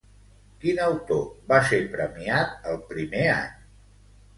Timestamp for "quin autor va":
0.63-1.61